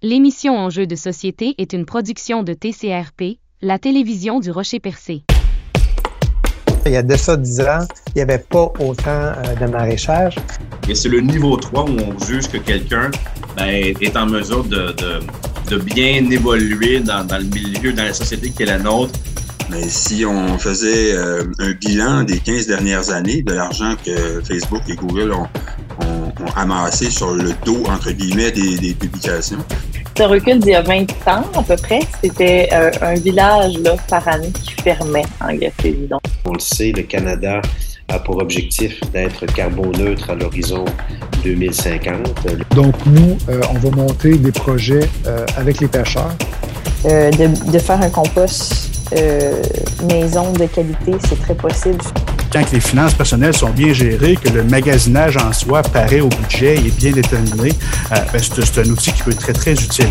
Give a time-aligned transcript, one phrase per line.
[0.00, 5.24] L'émission Enjeux de société est une production de TCRP, la télévision du Rocher Percé.
[6.86, 10.36] Il y a de ça 10 ans, il n'y avait pas autant euh, de maraîchage.
[10.88, 13.10] Et c'est le niveau 3 où on juge que quelqu'un
[13.56, 15.20] ben, est en mesure de, de,
[15.68, 19.18] de bien évoluer dans, dans, le milieu, dans la société qui est la nôtre.
[19.68, 24.82] Mais si on faisait euh, un bilan des 15 dernières années de l'argent que Facebook
[24.88, 25.48] et Google ont,
[26.00, 29.58] ont, ont, amassé sur le dos, entre guillemets, des, des publications.
[30.16, 33.94] Ce recul d'il y a 20 ans à peu près, c'était euh, un village là,
[34.08, 36.08] par année qui fermait en Gaspésie.
[36.44, 37.62] On le sait, le Canada
[38.08, 40.84] a pour objectif d'être carboneutre à l'horizon
[41.44, 42.74] 2050.
[42.74, 46.34] Donc nous, euh, on va monter des projets euh, avec les pêcheurs.
[47.04, 49.62] Euh, de, de, faire un compost euh,
[50.08, 51.98] maison de qualité, c'est très possible.
[52.50, 56.76] Quand les finances personnelles sont bien gérées, que le magasinage en soi paraît au budget
[56.76, 57.72] et est bien déterminé,
[58.12, 60.08] euh, ben c'est un outil qui peut être très, très utile.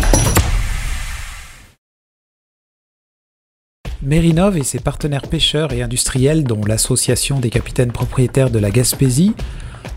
[4.00, 9.34] Mérinov et ses partenaires pêcheurs et industriels, dont l'Association des capitaines propriétaires de la Gaspésie,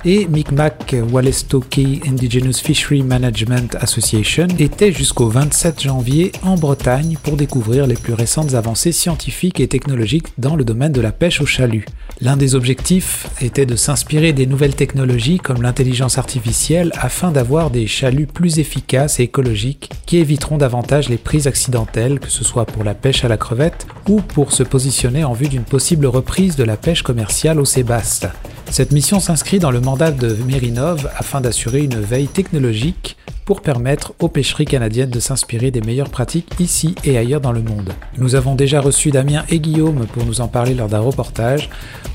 [0.06, 7.88] et Micmac Walestoki Indigenous Fishery Management Association étaient jusqu'au 27 janvier en Bretagne pour découvrir
[7.88, 11.86] les plus récentes avancées scientifiques et technologiques dans le domaine de la pêche au chalut.
[12.20, 17.88] L'un des objectifs était de s'inspirer des nouvelles technologies comme l'intelligence artificielle afin d'avoir des
[17.88, 22.84] chaluts plus efficaces et écologiques qui éviteront davantage les prises accidentelles, que ce soit pour
[22.84, 26.64] la pêche à la crevette ou pour se positionner en vue d'une possible reprise de
[26.64, 28.28] la pêche commerciale au sébaste.
[28.72, 34.14] Cette mission s'inscrit dans le mandat de Mérinov afin d'assurer une veille technologique pour permettre
[34.20, 37.90] aux pêcheries canadiennes de s'inspirer des meilleures pratiques ici et ailleurs dans le monde.
[38.18, 41.70] Nous avons déjà reçu Damien et Guillaume pour nous en parler lors d'un reportage.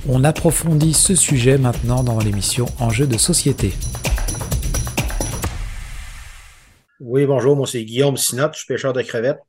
[0.09, 3.75] On approfondit ce sujet maintenant dans l'émission Enjeux de société.
[6.99, 9.43] Oui, bonjour, moi c'est Guillaume Sinot, je suis pêcheur de crevettes.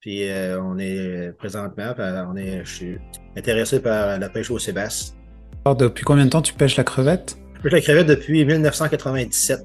[0.00, 2.98] Puis euh, on est présentement, on est, je suis
[3.36, 5.14] intéressé par la pêche au Sébastien.
[5.66, 7.36] Alors, depuis combien de temps tu pêches la crevette?
[7.66, 9.64] Je la crevette depuis 1997.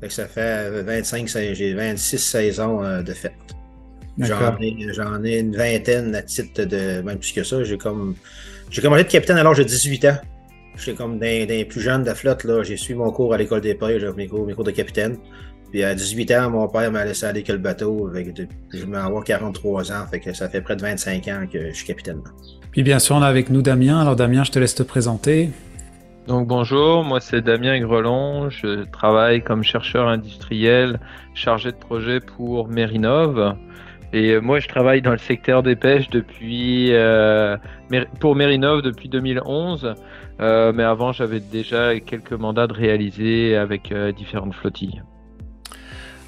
[0.00, 3.32] Fait que ça fait 25, j'ai 26 saisons euh, de fête.
[4.18, 7.02] J'en ai, j'en ai une vingtaine à titre de.
[7.02, 7.62] Même plus que ça.
[7.62, 8.14] J'ai comme.
[8.70, 10.16] J'ai commencé de capitaine à l'âge de 18 ans.
[10.78, 12.44] J'étais comme d'un, d'un plus jeune de la flotte.
[12.44, 12.62] Là.
[12.62, 15.18] J'ai suivi mon cours à l'école des pêches, mes cours, mes cours de capitaine.
[15.70, 18.08] Puis à 18 ans, mon père m'a laissé aller que le bateau.
[18.08, 20.06] Avec de, je vais avoir 43 ans.
[20.10, 22.22] Fait que ça fait près de 25 ans que je suis capitaine.
[22.70, 24.00] Puis bien sûr, on a avec nous Damien.
[24.00, 25.50] Alors Damien, je te laisse te présenter.
[26.26, 30.98] Donc bonjour, moi c'est Damien Grelon, je travaille comme chercheur industriel
[31.34, 33.54] chargé de projet pour Mérinov.
[34.12, 37.56] Et moi je travaille dans le secteur des pêches depuis euh,
[38.18, 39.94] pour Mérinov depuis 2011.
[40.40, 45.02] Euh, mais avant j'avais déjà quelques mandats de réaliser avec euh, différentes flottilles.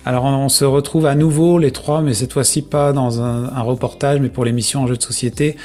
[0.04, 3.62] Alors on se retrouve à nouveau les trois, mais cette fois-ci pas dans un, un
[3.62, 5.56] reportage, mais pour l'émission Enjeux de société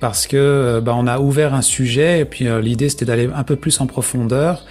[0.00, 3.44] parce que bah, on a ouvert un sujet et puis euh, l'idée c'était d'aller un
[3.44, 4.64] peu plus en profondeur.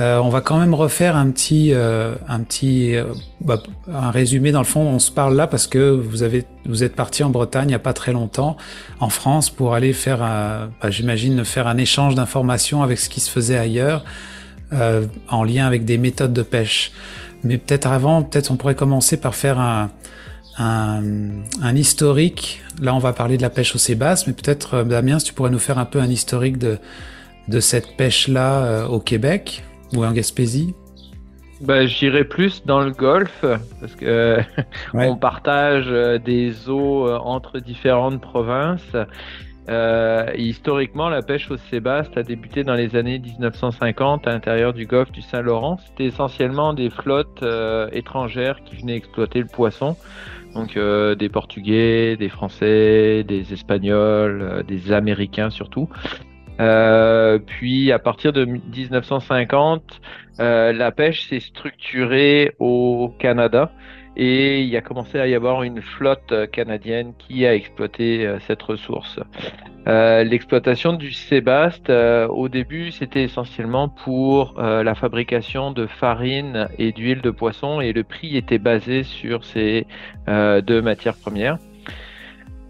[0.00, 2.96] Euh, on va quand même refaire un petit, euh, un petit,
[3.40, 3.62] bah,
[3.92, 4.80] un résumé dans le fond.
[4.80, 7.74] On se parle là parce que vous avez, vous êtes parti en Bretagne il n'y
[7.74, 8.56] a pas très longtemps,
[8.98, 13.30] en France, pour aller faire, bah, j'imagine, faire un échange d'informations avec ce qui se
[13.30, 14.04] faisait ailleurs,
[15.28, 16.90] en lien avec des méthodes de pêche.
[17.44, 19.90] Mais peut-être avant, peut-être on pourrait commencer par faire un,
[20.58, 21.02] un,
[21.62, 22.62] un, historique.
[22.80, 25.50] Là, on va parler de la pêche au sébasse, mais peut-être, Damien, si tu pourrais
[25.50, 26.78] nous faire un peu un historique de,
[27.48, 30.74] de cette pêche-là euh, au Québec ou en Gaspésie.
[31.60, 33.44] Ben, J'irai plus dans le golfe
[33.80, 34.38] parce que
[34.94, 35.08] ouais.
[35.08, 38.96] on partage euh, des eaux euh, entre différentes provinces.
[39.68, 44.86] Euh, historiquement, la pêche au sébaste a débuté dans les années 1950 à l'intérieur du
[44.86, 45.78] golfe du Saint-Laurent.
[45.86, 49.96] C'était essentiellement des flottes euh, étrangères qui venaient exploiter le poisson.
[50.54, 55.88] Donc euh, des Portugais, des Français, des Espagnols, euh, des Américains surtout.
[56.60, 60.00] Euh, puis à partir de 1950,
[60.38, 63.72] la pêche s'est structurée au Canada
[64.16, 69.20] et il a commencé à y avoir une flotte canadienne qui a exploité cette ressource.
[69.86, 76.68] Euh, L'exploitation du sébaste, euh, au début, c'était essentiellement pour euh, la fabrication de farine
[76.78, 79.86] et d'huile de poisson et le prix était basé sur ces
[80.26, 81.58] deux matières premières.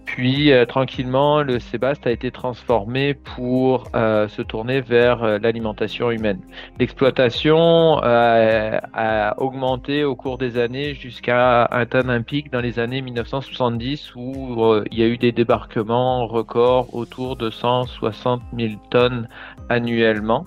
[0.04, 6.10] Puis euh, tranquillement, le sébaste a été transformé pour euh, se tourner vers euh, l'alimentation
[6.10, 6.40] humaine.
[6.78, 14.14] L'exploitation a augmenté au cours des années jusqu'à atteindre un pic dans les années 1970
[14.14, 19.28] où il y a eu des débarquements records autour de 160 000 tonnes
[19.68, 20.46] annuellement.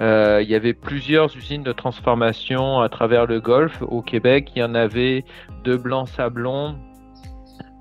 [0.00, 3.82] Il y avait plusieurs usines de transformation à travers le Golfe.
[3.82, 5.24] Au Québec, il y en avait
[5.64, 6.76] de Blanc-Sablon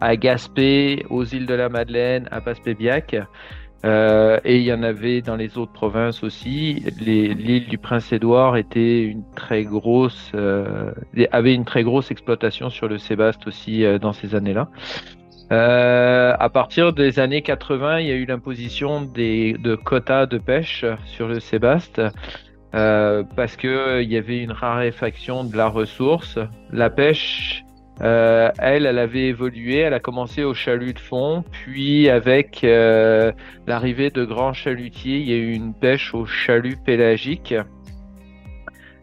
[0.05, 3.15] à Gaspé, aux îles de la Madeleine, à Passepébiac.
[3.83, 6.83] Euh, et il y en avait dans les autres provinces aussi.
[6.99, 10.91] L'île du Prince-Édouard une très grosse, euh,
[11.31, 14.69] avait une très grosse exploitation sur le Sébaste aussi euh, dans ces années-là.
[15.49, 21.27] À partir des années 80, il y a eu l'imposition de quotas de pêche sur
[21.27, 21.99] le Sébaste.
[22.71, 26.37] Parce que il y avait une raréfaction de la ressource.
[26.71, 27.64] La pêche
[28.01, 33.31] euh, elle, elle avait évolué, elle a commencé au chalut de fond, puis avec euh,
[33.67, 37.53] l'arrivée de grands chalutiers, il y a eu une pêche au chalut pélagique.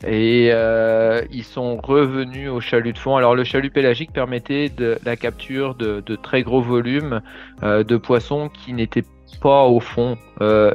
[0.05, 3.17] Et euh, ils sont revenus au chalut de fond.
[3.17, 4.71] Alors le chalut pélagique permettait
[5.05, 7.23] la capture de, très gros volumes
[7.62, 9.05] de poissons qui n'étaient
[9.41, 10.19] pas au fond.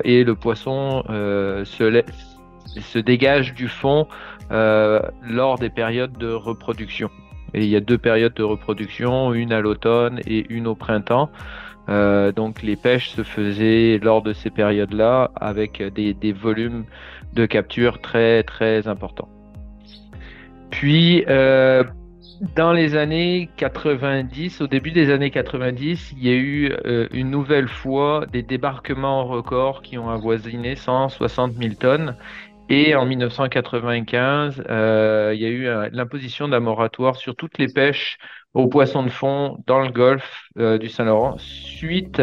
[0.05, 4.07] Et le poisson se, dégage du fond
[4.49, 7.09] lors des périodes de reproduction.
[7.53, 11.29] Il y a deux périodes de reproduction, une à l'automne et une au printemps.
[11.89, 16.83] Euh, donc les pêches se faisaient lors de ces périodes-là avec des, des, volumes
[17.33, 19.29] de capture très très importants.
[20.69, 21.85] Puis euh,
[22.55, 27.31] dans les années 90, au début des années 90, il y a eu euh, une
[27.31, 32.15] nouvelle fois des débarquements records qui ont avoisiné 160 000 tonnes
[32.69, 37.67] et en 1995, euh, il y a eu euh, l'imposition d'un moratoire sur toutes les
[37.67, 38.17] pêches
[38.53, 42.21] aux poissons de fond dans le golfe euh, du Saint-Laurent suite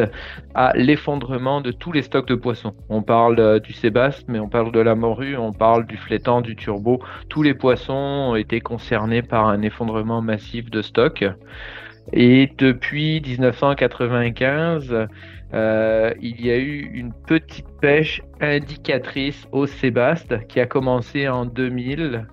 [0.55, 2.75] à l'effondrement de tous les stocks de poissons.
[2.91, 6.57] On parle du sébaste, mais on parle de la morue, on parle du flétan, du
[6.57, 7.01] turbo.
[7.31, 11.25] Tous les poissons ont été concernés par un effondrement massif de stocks.
[12.13, 15.09] Et depuis 1995,
[15.55, 21.45] euh, il y a eu une petite pêche indicatrice au sébaste qui a commencé en
[21.45, 22.27] 2000,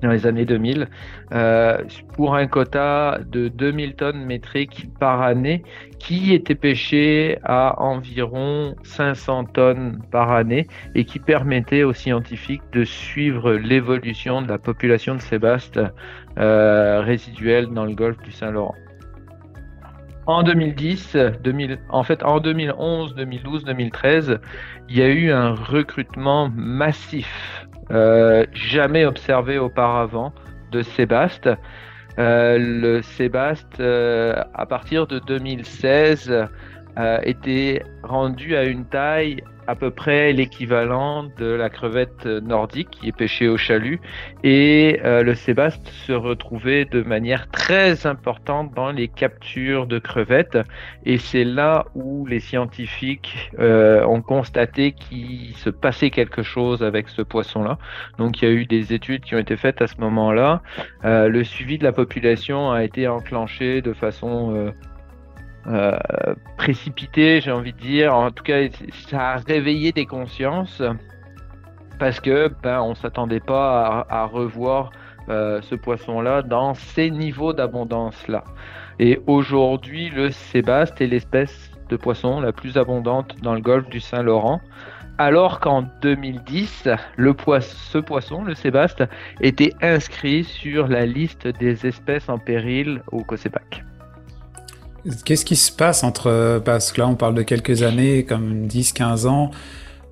[0.00, 0.88] dans les années 2000,
[1.32, 1.82] euh,
[2.14, 5.62] pour un quota de 2000 tonnes métriques par année
[5.98, 12.84] qui était pêché à environ 500 tonnes par année et qui permettait aux scientifiques de
[12.84, 15.80] suivre l'évolution de la population de sébaste
[16.38, 18.74] euh, résiduelle dans le golfe du Saint-Laurent
[20.28, 24.38] en 2010, 2000, en fait en 2011, 2012, 2013,
[24.90, 30.34] il y a eu un recrutement massif, euh, jamais observé auparavant,
[30.70, 31.48] de Sébaste.
[32.18, 36.30] Euh, le Sébaste, euh, à partir de 2016,
[36.98, 43.08] euh, était rendu à une taille à peu près l'équivalent de la crevette nordique qui
[43.08, 44.00] est pêchée au chalut.
[44.42, 50.58] Et euh, le sébaste se retrouvait de manière très importante dans les captures de crevettes.
[51.04, 57.10] Et c'est là où les scientifiques euh, ont constaté qu'il se passait quelque chose avec
[57.10, 57.78] ce poisson là
[58.16, 60.62] donc il y a eu des études qui ont été faites à ce moment là
[61.04, 64.72] euh, le suivi de la population a été enclenché de façon
[65.68, 65.98] euh,
[66.56, 68.14] précipité, j'ai envie de dire.
[68.14, 68.68] En tout cas,
[69.08, 70.82] ça a réveillé des consciences
[71.98, 74.90] parce que ben, on s'attendait pas à, revoir
[75.28, 78.44] euh, ce poisson-là dans ces niveaux d'abondance-là.
[78.98, 84.00] Et aujourd'hui, le sébaste est l'espèce de poisson la plus abondante dans le golfe du
[84.00, 84.60] Saint-Laurent.
[85.18, 89.02] Alors qu'en 2010, le ce poisson, le sébaste,
[89.40, 93.84] était inscrit sur la liste des espèces en péril au COSEPAC.
[95.24, 99.26] Qu'est-ce qui se passe entre, parce que là on parle de quelques années, comme 10-15
[99.26, 99.50] ans,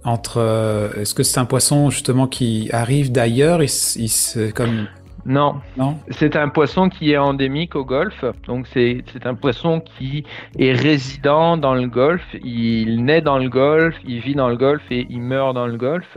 [0.04, 4.86] entre, est-ce que c'est un poisson justement qui arrive d'ailleurs, il, se, comme...
[5.26, 5.98] Non, non.
[6.10, 8.24] C'est un poisson qui est endémique au Golfe.
[8.46, 10.24] Donc c'est un poisson qui
[10.56, 12.36] est résident dans le Golfe.
[12.44, 15.76] Il naît dans le Golfe, il vit dans le Golfe et il meurt dans le
[15.76, 16.16] Golfe.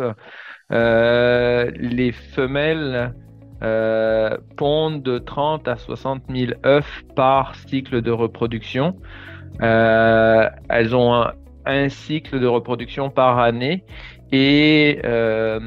[0.72, 3.16] Euh, les femelles
[3.62, 8.96] euh, pondent de 30 à 60 000 œufs par cycle de reproduction.
[9.62, 11.34] Euh, elles ont un,
[11.66, 13.84] un, cycle de reproduction par année
[14.32, 15.60] et euh,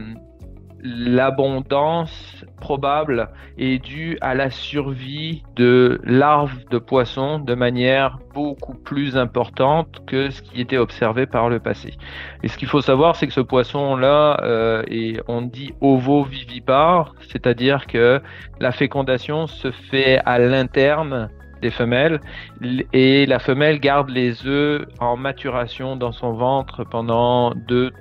[0.83, 9.17] l'abondance probable est due à la survie de larves de poissons de manière beaucoup plus
[9.17, 11.95] importante que ce qui était observé par le passé.
[12.43, 14.83] Et ce qu'il faut savoir, c'est que ce poisson-là euh,
[15.29, 18.21] on dit ovovivipare, c'est-à-dire que
[18.61, 22.21] la fécondation se fait à l'interne des femelles
[22.93, 27.93] et la femelle garde les œufs en maturation dans son ventre pendant deux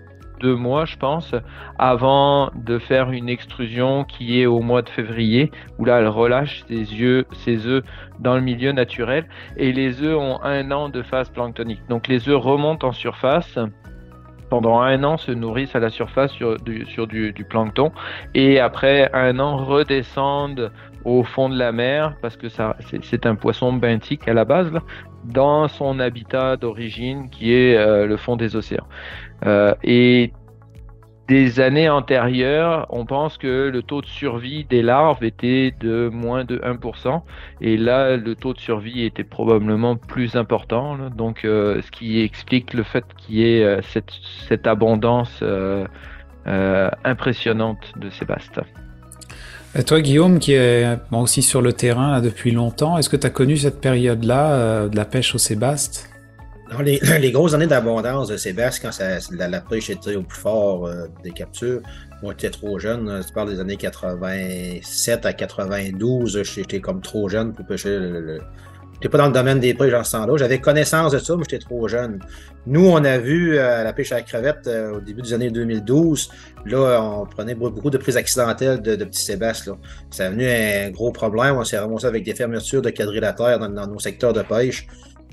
[0.41, 1.33] deux mois, je pense,
[1.77, 6.63] avant de faire une extrusion qui est au mois de février, où là, elle relâche
[6.67, 7.83] ses, yeux, ses œufs
[8.19, 9.27] dans le milieu naturel.
[9.57, 11.81] Et les œufs ont un an de phase planctonique.
[11.89, 13.57] Donc les œufs remontent en surface
[14.50, 17.93] pendant un an se nourrissent à la surface sur du, sur du, plancton
[18.33, 20.71] et après un an redescendent
[21.05, 24.72] au fond de la mer parce que ça c'est un poisson benthique à la base
[25.24, 28.88] dans son habitat d'origine qui est euh, le fond des océans.
[29.46, 30.34] Euh, et
[31.27, 36.43] des années antérieures, on pense que le taux de survie des larves était de moins
[36.43, 37.22] de 1%,
[37.62, 42.74] et là, le taux de survie était probablement plus important, donc euh, ce qui explique
[42.74, 45.41] le fait qu'il y ait cette, abondance
[47.05, 48.60] impressionnante de sébastes.
[49.73, 53.29] Et toi, Guillaume, qui est aussi sur le terrain depuis longtemps, est-ce que tu as
[53.29, 56.11] connu cette période-là de la pêche au sébaste?
[56.79, 61.07] Les, grosses années d'abondance de Sébastien, quand ça, la, pêche était au plus fort euh,
[61.23, 61.81] des captures,
[62.21, 63.21] moi, j'étais trop jeune.
[63.25, 66.43] Tu parles des années 87 à 92.
[66.43, 68.39] J'étais comme trop jeune pour pêcher le.
[69.01, 70.38] J'étais pas dans le domaine des pêches en ce temps-là.
[70.38, 72.20] J'avais connaissance de ça, mais j'étais trop jeune.
[72.67, 75.50] Nous, on a vu euh, la pêche à la crevette euh, au début des années
[75.50, 76.29] 2012.
[76.67, 79.72] Là, on prenait beaucoup de prises accidentelles de, petits sébastes.
[80.12, 81.55] Ça a venu un gros problème.
[81.55, 84.86] On s'est remonté avec des fermetures de quadrilatères dans, dans nos secteurs de pêche.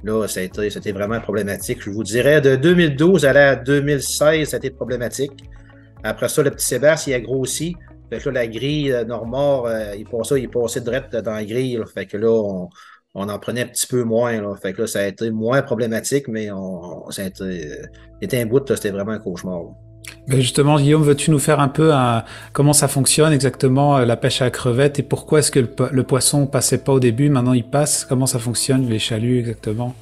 [0.03, 1.83] Là, c'était vraiment problématique.
[1.83, 5.45] Je vous dirais, de 2012 à 2016, c'était problématique.
[6.03, 7.77] Après ça, le petit Sébastien, il a grossi.
[8.11, 11.45] Fait que là, la grille euh, Normand, euh, il passait, il passait direct dans la
[11.45, 11.79] grille.
[11.93, 12.71] Fait que là, on,
[13.23, 14.41] en prenait un petit peu moins.
[14.41, 14.55] Là.
[14.61, 17.87] Fait que là, ça a été moins problématique, mais on, ça a été, euh,
[18.21, 19.63] était un bout, c'était vraiment un cauchemar.
[20.29, 21.93] Justement, Guillaume, veux-tu nous faire un peu
[22.53, 26.03] comment ça fonctionne exactement la pêche à la crevette et pourquoi est-ce que le, le,
[26.03, 28.07] poisson passait pas au début, maintenant il passe?
[28.07, 29.95] Comment ça fonctionne, les chaluts exactement?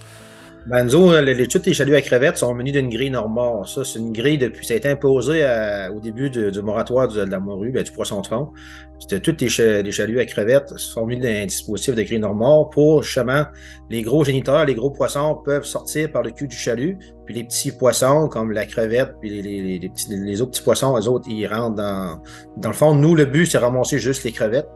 [0.67, 3.67] Ben, nous, les, chaluts à crevettes sont munis d'une grille normale.
[3.67, 4.67] Ça, c'est une grille depuis.
[4.67, 5.47] Ça a été imposé
[5.95, 8.51] au début du moratoire de, la morue, ben, du poisson de fond.
[8.99, 13.45] C'était tous les, chaluts à crevettes sont munis d'un dispositif de grille normale pour justement
[13.91, 17.45] les gros géniteurs, les gros poissons peuvent sortir par le cul du chalut, puis les
[17.45, 22.23] petits poissons comme la crevette, puis les, autres petits poissons, les autres, ils rentrent dans.
[22.57, 24.69] Dans le fond, nous, le but, c'est ramasser juste les crevettes.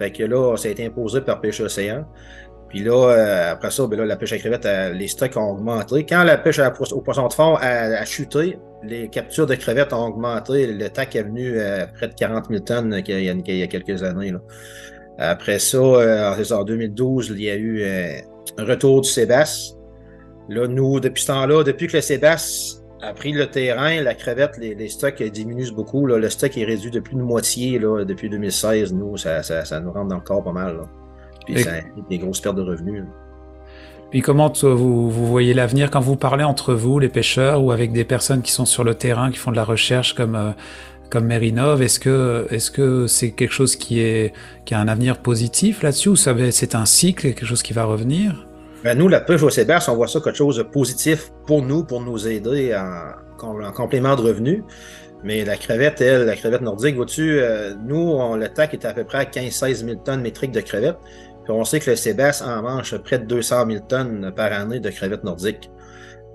[0.00, 2.04] Fait que là, ça a été imposé par Pêche Océan.
[2.74, 6.04] Puis là, euh, après ça, ben là, la pêche à crevettes, les stocks ont augmenté.
[6.04, 10.66] Quand la pêche au poisson de fond a, chuté, les captures de crevettes ont augmenté.
[10.66, 14.32] Le TAC est venu à près de 40 000 tonnes il y a, quelques années.
[15.18, 18.16] Après ça, euh, en 2012, il y a eu euh,
[18.58, 19.76] un retour du Sébastien.
[20.48, 24.58] Là, nous, depuis ce temps-là, depuis que le Sébastien a pris le terrain, la crevette,
[24.58, 26.06] les, stocks diminuent beaucoup.
[26.06, 28.92] Le stock est réduit de plus de moitié là, depuis 2016.
[28.94, 29.42] Nous, ça,
[29.80, 30.80] nous rentre dans le corps pas mal.
[31.46, 31.72] Puis ça
[32.08, 33.04] des grosses pertes de revenus.
[34.10, 35.90] Puis comment vous, vous voyez l'avenir?
[35.90, 38.94] Quand vous parlez entre vous, les pêcheurs, ou avec des personnes qui sont sur le
[38.94, 40.50] terrain, qui font de la recherche comme euh,
[41.10, 44.32] comme Merinov, est-ce que est-ce que c'est quelque chose qui est
[44.64, 48.46] qui a un avenir positif là-dessus ou c'est un cycle, quelque chose qui va revenir?
[48.84, 51.84] Ben nous, la pêche au Sébastien, on voit ça quelque chose de positif pour nous,
[51.84, 54.62] pour nous aider en, en complément de revenus.
[55.24, 58.92] Mais la crevette, elle, la crevette nordique, vois-tu, euh, nous, on, le TAC est à
[58.92, 60.98] peu près à 15-16 000 tonnes métriques de crevettes.
[61.44, 64.80] Puis on sait que le Sébastien en mange près de 200 000 tonnes par année
[64.80, 65.70] de crevettes nordiques.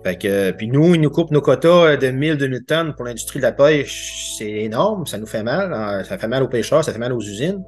[0.04, 4.36] Puis nous, ils nous coupent nos quotas de 1000-2000 tonnes pour l'industrie de la pêche.
[4.38, 5.74] C'est énorme, ça nous fait mal.
[5.74, 6.04] Hein.
[6.04, 7.64] Ça fait mal aux pêcheurs, ça fait mal aux usines.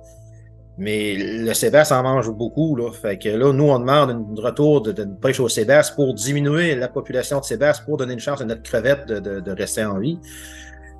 [0.77, 2.75] Mais le Sébastien en mange beaucoup.
[2.75, 2.89] Là.
[3.03, 7.45] Là, nous, on demande un retour de, pêche au Sébastien pour diminuer la population de
[7.45, 10.17] Sébastien, pour donner une chance à notre crevette de, rester en vie.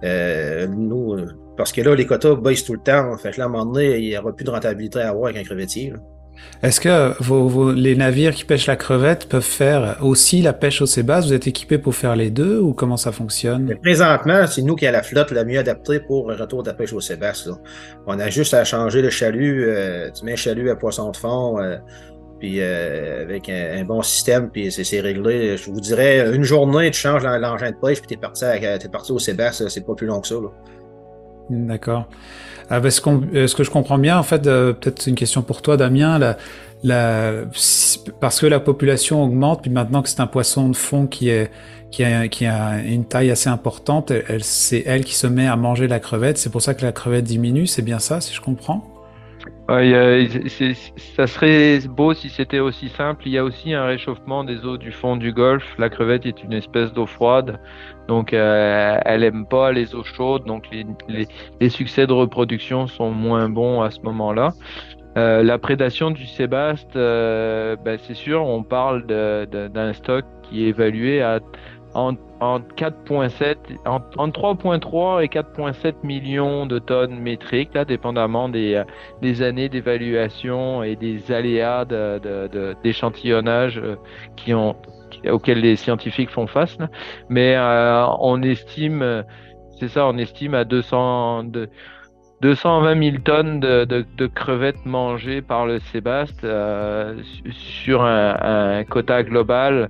[0.04, 1.16] Euh, nous,
[1.56, 3.16] parce que là, les quotas baissent tout le temps.
[3.16, 5.44] Là, à un moment donné, il n'y aura plus de rentabilité à avoir avec un
[5.44, 5.94] crevettier.
[6.64, 10.86] Est-ce que vos, les navires qui pêchent la crevette peuvent faire aussi la pêche au
[10.86, 13.76] sébasse Vous êtes équipés pour faire les deux ou comment ça fonctionne?
[13.82, 16.76] Présentement, c'est nous qui avons la flotte la mieux adaptée pour un retour de la
[16.76, 17.50] pêche au sébasse.
[18.06, 19.66] On a juste à changer le chalut.
[19.70, 21.60] Euh, tu mets un chalut à poisson de fond.
[21.60, 21.78] Euh,
[22.40, 25.58] puis euh, avec un, bon système, puis c'est réglé.
[25.58, 28.90] Je vous dirais, une journée, tu changes l'engin de pêche, puis tu es parti, es
[28.92, 30.36] parti au Sébastien, c'est pas plus long que ça.
[31.52, 32.08] D'accord.
[32.70, 35.76] Ah, ben, ce, que je comprends bien, en fait, euh, peut-être une question pour toi,
[35.76, 36.38] Damien, la,
[36.84, 37.34] la,
[38.22, 41.52] parce que la population augmente, puis maintenant que c'est un poisson de fond qui, est,
[41.92, 45.90] qui, a, qui a une taille assez importante, c'est elle qui se met à manger
[45.90, 48.91] la crevette, c'est pour ça que la crevette diminue, c'est bien ça, si je comprends?
[49.68, 53.24] Ça serait beau si c'était aussi simple.
[53.26, 55.76] Il y a aussi un réchauffement des eaux du fond du golfe.
[55.78, 57.60] La crevette est une espèce d'eau froide,
[58.08, 63.50] donc euh, elle aime pas les eaux chaudes, donc les, succès de reproduction sont moins
[63.50, 64.54] bons à ce moment-là.
[65.18, 70.70] Euh, la prédation du sébaste, euh, ben, c'est sûr, on parle d'un stock qui est
[70.70, 71.40] évalué à
[71.94, 73.56] en, 4.7,
[73.86, 78.84] entre 3.3 et 4.7 millions de tonnes métriques, là, dépendamment des,
[79.24, 81.86] euh, années d'évaluation et des aléas
[82.84, 84.74] d'échantillonnage euh,
[85.30, 86.78] auxquels les scientifiques font face.
[87.30, 87.56] Mais
[88.20, 89.24] on estime,
[89.80, 91.44] c'est ça, on estime à 200,
[92.42, 96.48] 220 000 tonnes de, crevettes mangées par le Sébaste
[97.52, 99.90] sur un, quota global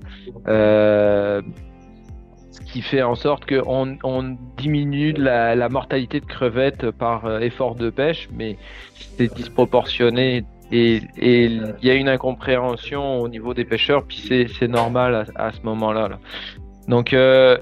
[2.71, 7.89] qui fait en sorte qu'on on diminue la, mortalité de crevettes par euh, effort de
[7.89, 8.57] pêche, mais
[9.17, 15.25] c'est disproportionné et il y a une incompréhension au niveau des pêcheurs, puis c'est normal
[15.35, 16.07] à, ce moment-là.
[16.07, 16.19] Là.
[16.87, 17.57] Donc euh,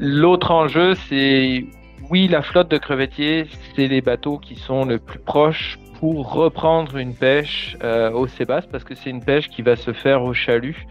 [0.00, 1.64] l'autre enjeu, c'est
[2.10, 6.96] oui, la flotte de crevettiers, c'est les bateaux qui sont le plus proches pour reprendre
[6.96, 10.32] une pêche euh, au Sébaste, parce que c'est une pêche qui va se faire au
[10.32, 10.86] chalut.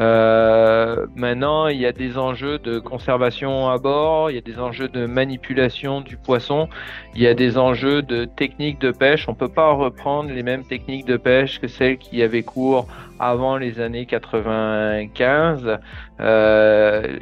[0.00, 4.58] Euh, maintenant, il y a des enjeux de conservation à bord, il y a des
[4.58, 6.68] enjeux de manipulation du poisson,
[7.14, 9.28] il y a des enjeux de techniques de pêche.
[9.28, 12.86] On peut pas reprendre les mêmes techniques de pêche que celles qui avaient cours
[13.18, 15.78] avant les années 95.
[16.20, 17.18] Euh,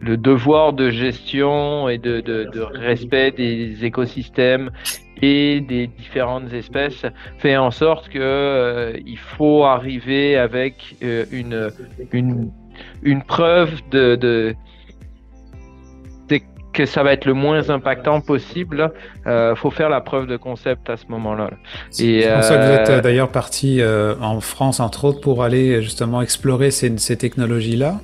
[0.00, 4.70] le devoir de gestion et de, de respect des écosystèmes
[5.22, 7.06] et des différentes espèces
[7.38, 11.70] fait en sorte que euh, il faut arriver avec euh, une,
[12.12, 12.50] une,
[13.02, 14.54] une preuve de, de,
[16.72, 18.92] que ça va être le moins impactant possible.
[19.26, 21.50] Euh, faut faire la preuve de concept à ce moment-là.
[21.90, 23.80] C'est pour ça que vous êtes d'ailleurs parti
[24.20, 28.00] en France entre autres pour aller justement explorer ces, ces technologies-là.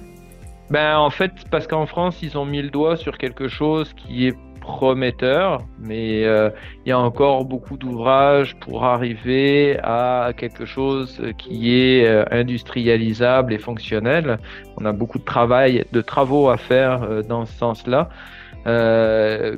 [0.71, 4.27] Ben en fait parce qu'en France ils ont mis le doigt sur quelque chose qui
[4.27, 4.37] est
[4.69, 6.51] prometteur, mais euh,
[6.85, 13.55] il y a encore beaucoup d'ouvrages pour arriver à quelque chose qui est euh, industrialisable
[13.55, 14.39] et fonctionnel.
[14.77, 18.11] On a beaucoup de travail, de travaux à faire euh, dans ce sens-là.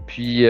[0.06, 0.46] puis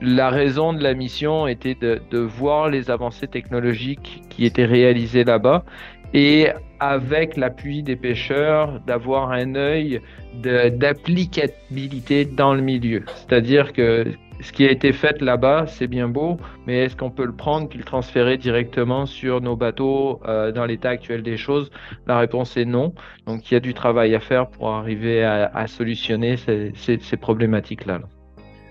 [0.00, 5.24] la raison de la mission était de, de voir les avancées technologiques qui étaient réalisées
[5.24, 5.64] là-bas
[6.14, 6.48] et
[6.80, 10.00] avec l'appui des pêcheurs, d'avoir un œil
[10.34, 13.04] d'applicabilité dans le milieu.
[13.14, 14.06] C'est-à-dire que
[14.40, 17.68] ce qui a été fait là-bas, c'est bien beau, mais est-ce qu'on peut le prendre
[17.68, 21.70] puis le transférer directement sur nos bateaux euh, dans l'état actuel des choses?
[22.08, 22.92] La réponse est non.
[23.26, 27.98] Donc il y a du travail à faire pour arriver à, solutionner ces, problématiques-là.
[27.98, 28.21] là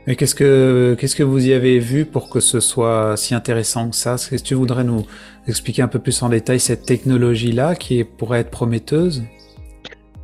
[0.08, 3.90] mais qu'est-ce que qu'est-ce que vous y avez vu pour que ce soit si intéressant
[3.90, 4.16] que ça?
[4.16, 5.06] Est-ce que tu voudrais nous
[5.48, 9.24] expliquer un peu plus en détail cette technologie-là qui pourrait être prometteuse?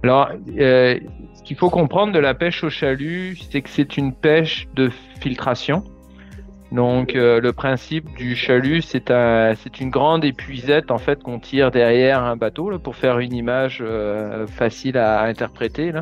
[0.03, 0.99] Alors, euh,
[1.33, 4.89] ce qu'il faut comprendre de la pêche au chalut, c'est que c'est une pêche de
[5.19, 5.83] filtration.
[6.71, 11.39] Donc, euh, le principe du chalut, c'est un, c'est une grande épuisette en fait qu'on
[11.39, 15.93] tire derrière un bateau pour faire une image euh, facile à, interpréter.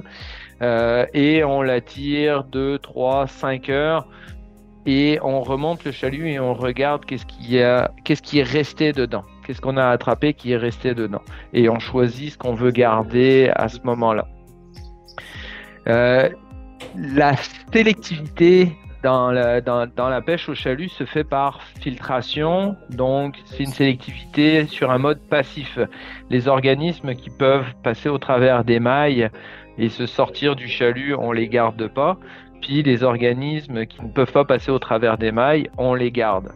[0.61, 4.07] Euh, et on la tire 2, 3, 5 heures
[4.85, 8.93] et on remonte le chalut et on regarde qu'est-ce qui a, qu'est-ce qui est resté
[8.93, 11.21] dedans, qu'est-ce qu'on a attrapé qui est resté dedans,
[11.53, 14.27] et on choisit ce qu'on veut garder à ce moment-là.
[15.87, 16.29] Euh,
[16.95, 17.33] la
[17.73, 18.71] sélectivité
[19.03, 23.71] dans la, dans, dans la, pêche au chalut se fait par filtration, donc c'est une
[23.71, 25.77] sélectivité sur un mode passif.
[26.31, 29.29] Les organismes qui peuvent passer au travers des mailles
[29.77, 32.17] et se sortir du chalut, on les garde pas.
[32.61, 36.51] Puis les organismes qui ne peuvent pas passer au travers des mailles, on les garde.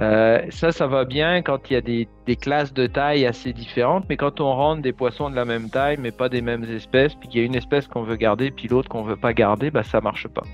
[0.00, 4.04] Euh, ça, ça va bien quand il y a des, classes de taille assez différentes,
[4.08, 7.14] mais quand on rentre des poissons de la même taille, mais pas des mêmes espèces,
[7.14, 9.70] puis qu'il y a une espèce qu'on veut garder, puis l'autre qu'on veut pas garder,
[9.70, 10.44] bah ça marche pas.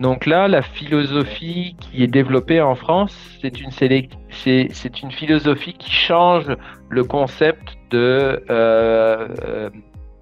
[0.00, 5.90] Donc là, la philosophie qui est développée en France, c'est une c'est une philosophie qui
[5.90, 6.46] change
[6.88, 9.70] le concept de euh, euh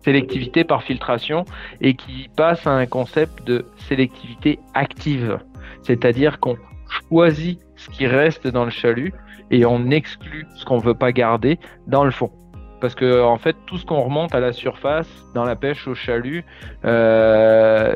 [0.04, 1.44] sélectivité par filtration
[1.80, 5.38] et qui passe à un concept de sélectivité active.
[5.82, 6.56] C'est-à-dire qu'on
[7.08, 9.12] choisit ce qui reste dans le chalut
[9.50, 12.30] et on exclut ce qu'on veut pas garder dans le fond.
[12.80, 15.94] Parce que en fait, tout ce qu'on remonte à la surface dans la pêche au
[15.94, 16.44] chalut
[16.84, 17.94] euh,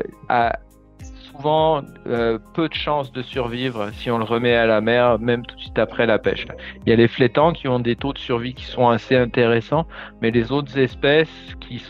[1.37, 5.45] souvent euh, peu de chances de survivre si on le remet à la mer, même
[5.45, 6.47] tout de suite après la pêche.
[6.85, 9.85] Il y a les flétans qui ont des taux de survie qui sont assez intéressants,
[10.21, 11.29] mais les autres espèces
[11.61, 11.81] qui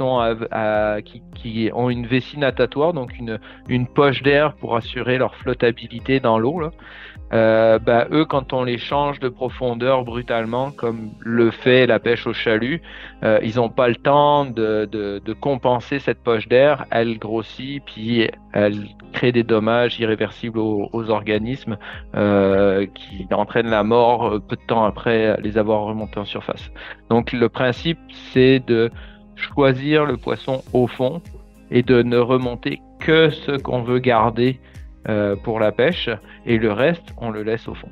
[1.73, 6.61] ont une vessie natatoire, donc une, une poche d'air pour assurer leur flottabilité dans l'eau,
[7.33, 12.25] euh, bah, eux, quand on les change de profondeur brutalement, comme le fait la pêche
[12.25, 12.81] au chalut,
[13.23, 16.85] euh, ils n'ont pas le temps de, compenser cette poche d'air.
[16.89, 21.77] Elle grossit, puis elle crée des dommages irréversibles aux, organismes
[22.15, 26.71] euh, qui entraînent la mort peu de temps après les avoir remontés en surface.
[27.09, 27.99] Donc le principe,
[28.31, 28.89] c'est de
[29.35, 31.21] choisir le poisson au fond
[31.71, 34.59] et de ne remonter que ce qu'on veut garder
[35.09, 36.09] euh, pour la pêche
[36.45, 37.89] et le reste, on le laisse au fond.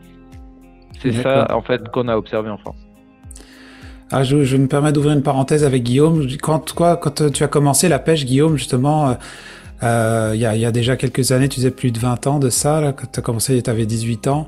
[1.01, 2.77] C'est ça, en fait, qu'on a observé en France.
[4.11, 6.25] Ah, je, je, me permets d'ouvrir une parenthèse avec Guillaume.
[6.41, 9.17] Quand, quoi, quand tu as commencé la pêche, Guillaume, justement,
[9.83, 12.39] euh, il y, a, y, a, déjà quelques années, tu disais plus de 20 ans
[12.39, 14.47] de ça, là, quand tu as commencé, tu avais 18 ans.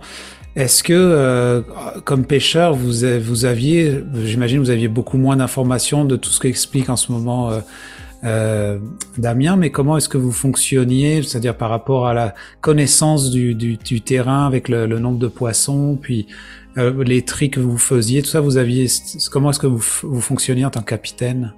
[0.55, 1.61] Est-ce que, euh,
[2.03, 6.89] comme pêcheur, vous, vous aviez, j'imagine, vous aviez beaucoup moins d'informations de tout ce qu'explique
[6.89, 7.59] en ce moment euh,
[8.23, 8.79] euh,
[9.17, 13.77] Damien, mais comment est-ce que vous fonctionniez, c'est-à-dire par rapport à la connaissance du, du,
[13.77, 16.27] du terrain avec le, le, nombre de poissons, puis
[16.77, 18.87] euh, les tricks que vous faisiez, tout ça, vous aviez,
[19.31, 21.53] comment est-ce que vous, vous fonctionniez en tant que capitaine?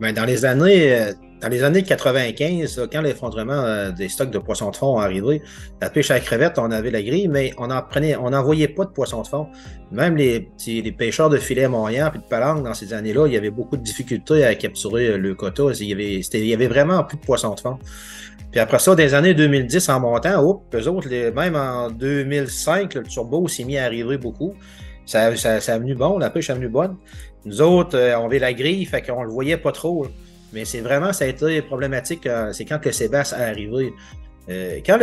[0.00, 4.38] Ben, dans les années, euh, dans les années 95, quand l'effondrement euh, des stocks de
[4.38, 5.42] poissons de fond est arrivé,
[5.80, 8.68] la pêche à la crevette, on avait la grille, mais on en prenait, on n'envoyait
[8.68, 9.48] pas de poissons de fond.
[9.92, 13.36] Même les, les pêcheurs de filets moyens et de palanques dans ces années-là, il y
[13.38, 15.64] avait beaucoup de difficultés à capturer le quota.
[15.80, 17.78] Il y avait, vraiment plus de poissons de fond.
[18.50, 23.02] Puis après ça, des années 2010 en montant, hop, eux autres, même en 2005, le
[23.04, 24.54] turbo s'est mis à arriver beaucoup.
[25.06, 26.96] Ça, ça, ça a venu bon, la pêche est venue bonne.
[27.46, 30.06] Nous autres, euh, on avait la grille, fait qu'on le voyait pas trop.
[30.52, 33.92] Mais c'est vraiment, ça a été problématique, euh, c'est quand le Sébastien est arrivé.
[34.48, 34.98] Euh, quand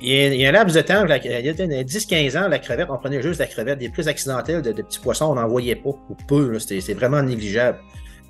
[0.00, 2.98] il, y a, un laps de temps, il y a 10-15 ans, la crevette, on
[2.98, 3.78] prenait juste la crevette.
[3.78, 6.58] Des plus accidentelles de, petits poissons, on n'en voyait pas, ou peu.
[6.58, 7.78] C'était vraiment négligeable.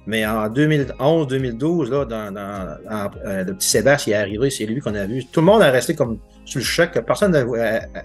[0.06, 5.24] Mais en 2011-2012, là, le petit Sébastien est arrivé, c'est lui qu'on a vu.
[5.24, 7.00] Tout le monde a resté comme sur le choc.
[7.04, 7.44] Personne n'a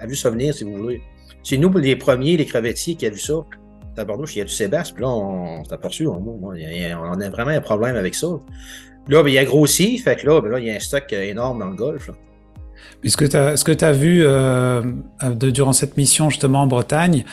[0.07, 1.01] vu ça venir, si vous voulez.
[1.43, 3.43] C'est nous, les premiers, les crevettiers, qui a vu ça.
[3.95, 7.29] Bordeaux, il y a du Sébastien, puis là, on, s'est aperçu, on, on, on, a
[7.29, 8.27] vraiment un problème avec ça.
[9.07, 11.11] Là, ben, il a grossi, fait que là, ben, là, il y a un stock
[11.11, 12.07] énorme dans le golfe.
[12.07, 12.13] Là.
[13.05, 14.81] Ce que tu as, vu euh,
[15.23, 17.25] de, durant cette mission justement en Bretagne,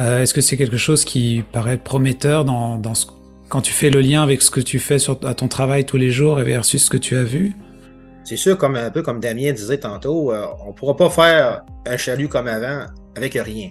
[0.00, 3.06] euh, est-ce que c'est quelque chose qui paraît prometteur dans, dans ce,
[3.48, 5.96] quand tu fais le lien avec ce que tu fais sur, à ton travail tous
[5.96, 7.52] les jours et versus ce que tu as vu?
[8.24, 11.64] C'est sûr, comme un peu comme Damien disait tantôt, euh, on ne pourra pas faire
[11.86, 13.70] un chalut comme avant avec rien.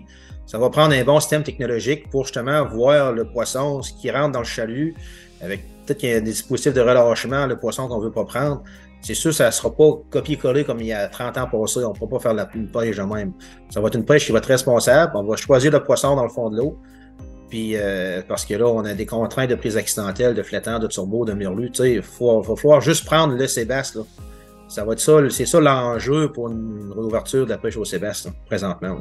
[0.52, 4.34] Ça va prendre un bon système technologique pour justement voir le poisson, ce qui rentre
[4.34, 4.94] dans le chalut,
[5.40, 8.26] avec peut-être qu'il y a des dispositifs de relâchement, le poisson qu'on ne veut pas
[8.26, 8.62] prendre.
[9.02, 11.86] C'est sûr, ça ne sera pas copier-coller comme il y a 30 ans passés.
[11.86, 13.32] On ne pourra pas faire la, une pêche de même.
[13.70, 15.14] Ça va être une pêche qui va être responsable.
[15.16, 16.78] On va choisir le poisson dans le fond de l'eau.
[17.50, 20.88] Puis, euh, parce que là, on a des contraintes de prise accidentelle, de flétan, de
[20.88, 21.72] turbo, de murlu.
[21.72, 24.04] Tu sais, il va falloir juste prendre le Sébastien.
[24.68, 28.34] Ça va être ça, c'est ça l'enjeu pour une réouverture de la pêche au Sébastien,
[28.48, 28.98] présentement.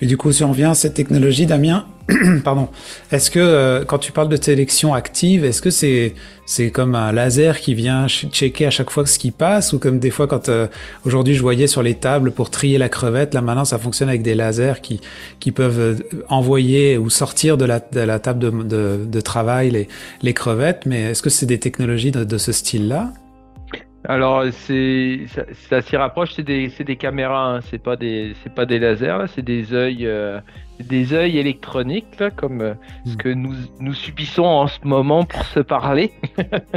[0.00, 1.86] Et du coup, si on revient à cette technologie, Damien,
[2.44, 2.68] pardon,
[3.12, 6.14] est-ce que euh, quand tu parles de sélection active, est-ce que c'est
[6.46, 9.98] c'est comme un laser qui vient checker à chaque fois ce qui passe ou comme
[9.98, 10.68] des fois quand euh,
[11.04, 14.22] aujourd'hui je voyais sur les tables pour trier la crevette, là maintenant ça fonctionne avec
[14.22, 15.00] des lasers qui
[15.38, 15.96] qui peuvent euh,
[16.30, 19.88] envoyer ou sortir de la de la table de de, de travail les
[20.22, 23.12] les crevettes, mais est-ce que c'est des technologies de, de ce style-là?
[24.04, 27.60] Alors c'est ça, ça s'y rapproche, c'est des, des caméras, hein.
[27.62, 30.40] c'est pas des c'est pas des lasers, c'est des œils euh,
[30.78, 35.44] des œils électroniques là, comme euh, ce que nous nous subissons en ce moment pour
[35.46, 36.12] se parler,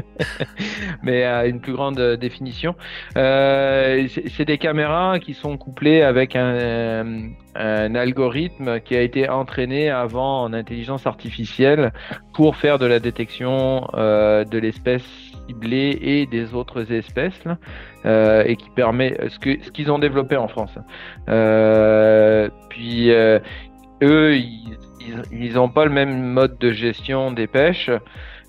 [1.04, 2.74] mais à une plus grande définition.
[3.16, 9.92] Euh, c'est des caméras qui sont couplées avec un, un algorithme qui a été entraîné
[9.92, 11.94] avant en intelligence artificielle
[12.34, 17.58] pour faire de la détection de l'espèce ciblée et des autres espèces là,
[18.06, 20.76] euh, et qui permet ce que ce qu'ils ont développé en France.
[21.30, 23.40] Euh, puis euh,
[24.02, 24.36] eux,
[25.32, 27.92] ils n'ont pas le même mode de gestion des pêches.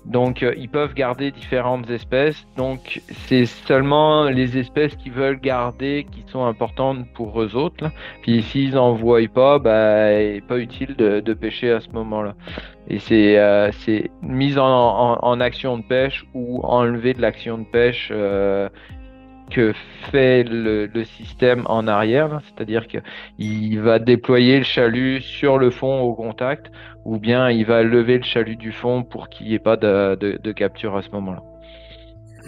[0.05, 2.45] Donc, ils peuvent garder différentes espèces.
[2.57, 7.89] Donc, c'est seulement les espèces qu'ils veulent garder qui sont importantes pour eux autres.
[8.21, 10.09] Puis, s'ils n'en voient pas, bah,
[10.45, 12.35] pas utile de, de pêcher à ce moment-là.
[12.89, 13.71] Et c'est euh,
[14.21, 18.67] mise en, en, en, action de pêche ou enlever de l'action de pêche euh,
[19.51, 19.73] que
[20.11, 26.01] fait le, le, système en arrière, c'est-à-dire qu'il va déployer le chalut sur le fond
[26.01, 26.71] au contact,
[27.05, 30.15] ou bien il va lever le chalut du fond pour qu'il n'y ait pas de,
[30.15, 31.41] de, de, capture à ce moment-là.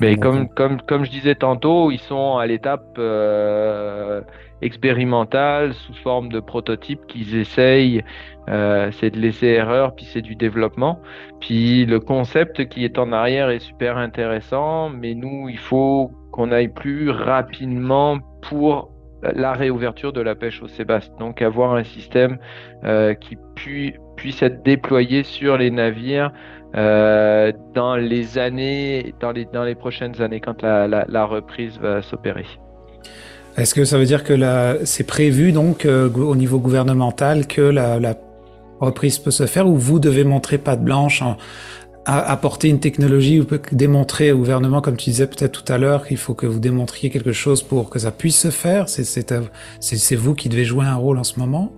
[0.01, 4.21] Mais comme, comme, comme je disais tantôt, ils sont à l'étape euh,
[4.61, 8.03] expérimentale sous forme de prototype qu'ils essayent.
[8.47, 10.99] Euh, c'est de laisser erreur, puis c'est du développement.
[11.39, 16.51] Puis le concept qui est en arrière est super intéressant, mais nous, il faut qu'on
[16.51, 18.91] aille plus rapidement pour
[19.23, 21.15] la réouverture de la pêche au Sébastien.
[21.19, 22.37] Donc avoir un système
[22.83, 26.31] euh, qui pu, puisse être déployé sur les navires
[26.75, 32.45] euh, dans les années, dans les, prochaines années, quand la reprise va s'opérer.
[33.57, 38.15] Est-ce que ça veut dire que c'est prévu donc euh, au niveau gouvernemental que la,
[38.81, 41.37] reprise peut se faire ou vous devez montrer patte blanche en,
[42.05, 46.17] apporter une technologie ou démontrer au gouvernement, comme tu disais peut-être tout à l'heure, qu'il
[46.17, 48.89] faut que vous démontriez quelque chose pour que ça puisse se faire?
[48.89, 51.71] C'est vous qui devez jouer un rôle en ce moment?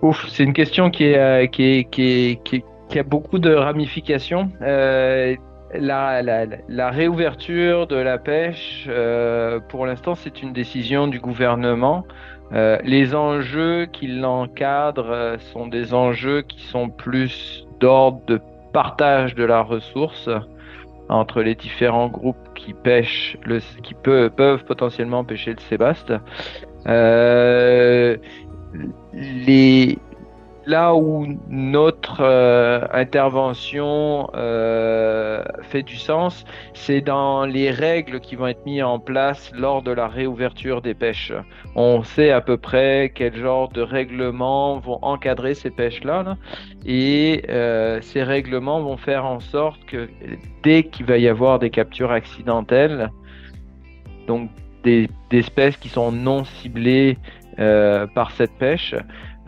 [0.00, 1.12] Ouf, c'est une question qui,
[1.50, 4.50] qui, a beaucoup de ramifications.
[4.62, 5.34] Euh,
[5.74, 12.04] la, réouverture de la pêche, euh, pour l'instant, c'est une décision du gouvernement.
[12.52, 18.40] Euh, les enjeux qui l'encadrent euh, sont des enjeux qui sont plus d'ordre de
[18.72, 20.30] partage de la ressource
[21.10, 23.36] entre les différents groupes qui pêchent,
[23.82, 26.12] qui peuvent potentiellement pêcher le sébaste.
[30.68, 38.46] Là où notre euh, intervention euh, fait du sens, c'est dans les règles qui vont
[38.48, 41.32] être mises en place lors de la réouverture des pêches.
[41.74, 46.36] On sait à peu près quel genre de règlements vont encadrer ces pêches-là,
[46.84, 50.10] et euh, ces règlements vont faire en sorte que
[50.62, 53.10] dès qu'il va y avoir des captures accidentelles,
[54.26, 54.50] donc
[54.84, 57.16] des, des espèces qui sont non ciblées
[58.14, 58.94] par cette pêche,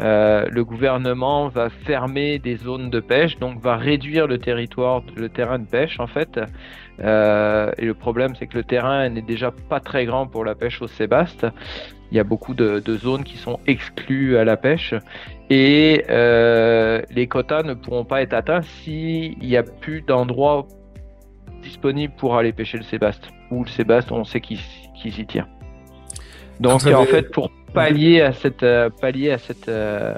[0.01, 5.29] euh, le gouvernement va fermer des zones de pêche, donc va réduire le territoire, le
[5.29, 6.41] terrain de pêche en fait.
[7.01, 10.55] Euh, et le problème, c'est que le terrain n'est déjà pas très grand pour la
[10.55, 11.47] pêche au sébaste.
[12.11, 14.95] Il y a beaucoup de, zones qui sont exclues à la pêche
[15.49, 20.67] et euh, les quotas ne pourront pas être atteints s'il n'y a plus d'endroits
[21.63, 23.29] disponibles pour aller pêcher le sébaste.
[23.51, 24.61] Ou le sébaste, on sait qui,
[25.01, 25.47] qui s'y tient.
[26.61, 30.15] Donc en fait, pour pallier à cette, euh, pallier à cette, euh,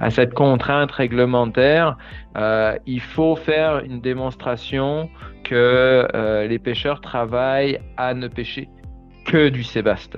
[0.00, 1.96] à cette contrainte réglementaire,
[2.36, 5.08] euh, il faut faire une démonstration
[5.44, 6.08] que
[6.48, 8.68] les pêcheurs travaillent à ne pêcher
[9.26, 10.16] que du sébaste.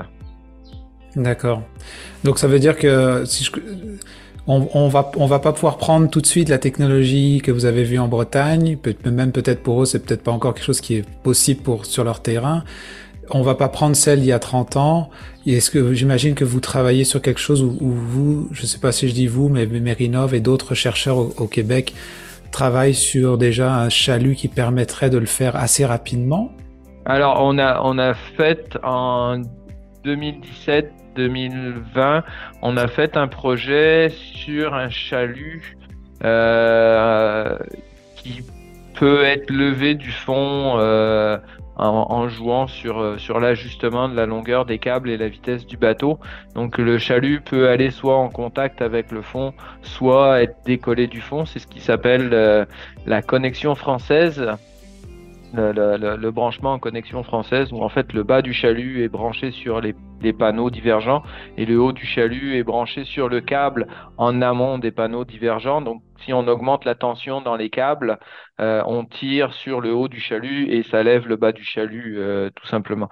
[1.17, 1.63] D'accord.
[2.25, 3.53] Donc ça veut dire que si je...
[4.47, 7.67] on, on, va on va pas pouvoir prendre tout de suite la technologie que vous
[7.67, 10.81] avez vue en Bretagne, peut même peut-être pour eux c'est peut-être pas encore quelque chose
[10.81, 12.65] qui est possible pour sur leur terrain
[13.31, 15.11] on va pas prendre celle d'il y a 30 ans.
[15.47, 19.09] Est-ce que j'imagine que vous travaillez sur quelque chose où, vous, je sais pas si
[19.09, 21.95] je dis vous, mais Mérinov et d'autres chercheurs au, Québec
[22.53, 26.53] travaillent sur déjà un chalut qui permettrait de le faire assez rapidement?
[27.07, 29.41] Alors on a on a fait en
[30.05, 32.23] 2017 2020,
[32.63, 35.77] on a fait un projet sur un chalut
[36.25, 37.59] euh,
[38.17, 38.43] qui
[38.95, 41.39] peut être levé du fond euh,
[41.79, 45.77] en, jouant sur, euh, sur l'ajustement de la longueur des câbles et la vitesse du
[45.77, 46.19] bateau.
[46.55, 51.21] Donc le chalut peut aller soit en contact avec le fond, soit être décollé du
[51.21, 51.45] fond.
[51.47, 52.65] C'est ce qui s'appelle euh,
[53.07, 54.45] la connexion française.
[55.55, 59.81] Le, branchement en connexion française où en fait le bas du chalut est branché sur
[59.81, 61.23] les, les, panneaux divergents
[61.57, 63.87] et le haut du chalut est branché sur le câble
[64.19, 65.81] en amont des panneaux divergents.
[65.81, 68.19] Donc si on augmente la tension dans les câbles,
[68.61, 72.17] euh, on tire sur le haut du chalut et ça lève le bas du chalut
[72.19, 73.09] euh, tout simplement.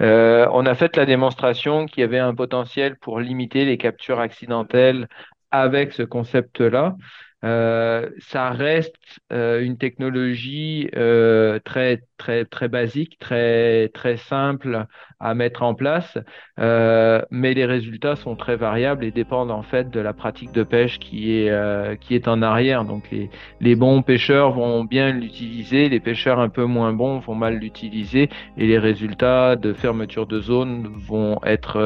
[0.00, 4.20] Euh, on a fait la démonstration qu'il y avait un potentiel pour limiter les captures
[4.20, 5.08] accidentelles
[5.50, 6.96] avec ce concept-là.
[7.44, 8.96] Euh, ça reste
[9.32, 14.86] euh, une technologie euh, très très très basique, très très simple
[15.20, 16.18] à mettre en place,
[16.58, 20.98] mais les résultats sont très variables et dépendent en fait de la pratique de pêche
[20.98, 22.84] qui est qui est en arrière.
[22.84, 27.34] Donc les les bons pêcheurs vont bien l'utiliser, les pêcheurs un peu moins bons vont
[27.36, 31.78] mal l'utiliser et les résultats de fermeture de zone vont être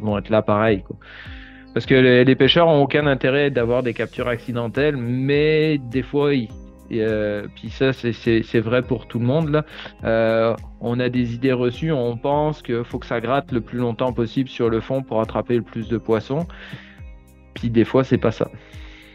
[0.00, 0.82] vont être là pareil.
[0.84, 0.96] Quoi.
[1.78, 6.48] Parce que les, pêcheurs ont aucun intérêt d'avoir des captures accidentelles, mais des fois, ils,
[6.90, 9.50] euh, puis ça, c'est vrai pour tout le monde.
[9.50, 9.64] Là.
[10.02, 13.78] Euh, on a des idées reçues, on pense qu'il faut que ça gratte le plus
[13.78, 16.48] longtemps possible sur le fond pour attraper le plus de poissons.
[17.54, 18.50] Puis des fois, c'est pas ça.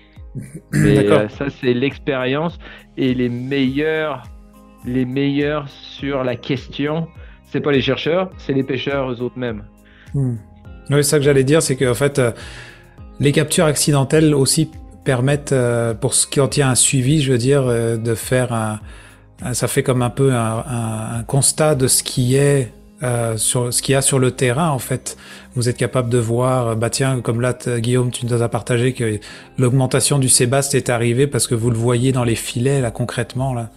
[0.72, 2.60] Mais euh, ça, c'est l'expérience
[2.96, 4.24] et les meilleurs,
[4.86, 7.10] les meilleurs sur la question.
[7.44, 9.66] C'est pas les chercheurs, c'est les pêcheurs eux autres mêmes.
[10.14, 10.38] Hmm.
[10.90, 12.32] Oui, c'est ça que j'allais dire, c'est qu'en fait, euh,
[13.20, 14.70] les captures accidentelles aussi
[15.04, 18.54] permettent, euh, pour ce qui en tient un suivi, je veux dire, euh, de faire
[18.54, 18.80] un,
[19.54, 20.64] ça fait comme un peu un,
[21.20, 22.72] un, constat de ce qui est
[23.36, 25.18] sur ce qu'il y a sur le terrain en fait.
[25.56, 29.20] Vous êtes capable de voir, bah tiens, comme là Guillaume, tu nous as partagé que
[29.58, 33.54] l'augmentation du sébaste est arrivée parce que vous le voyez dans les filets là concrètement
[33.54, 33.72] là.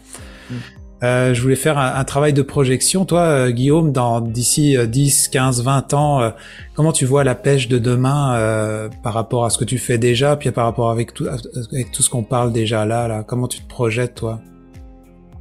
[0.49, 0.55] Mm.
[1.02, 3.04] Euh, je voulais faire un, travail de projection.
[3.04, 6.30] Toi, euh, Guillaume, dans d'ici 10, 15, 20 ans, euh,
[6.74, 9.98] comment tu vois la pêche de demain euh, par rapport à ce que tu fais
[9.98, 13.24] déjà, puis par rapport avec tout, avec tout ce qu'on parle déjà là, là?
[13.26, 14.40] Comment tu te projettes, toi?